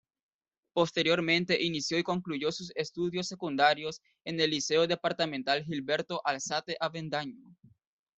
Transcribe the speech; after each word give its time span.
Posteriormente 0.73 1.61
inició 1.61 1.99
y 1.99 2.03
concluyó 2.03 2.51
sus 2.51 2.71
estudios 2.73 3.27
secundarios 3.27 4.01
en 4.25 4.39
el 4.39 4.49
Liceo 4.49 4.87
Departamental 4.87 5.63
Gilberto 5.63 6.19
Alzate 6.25 6.75
Avendaño. 6.79 7.55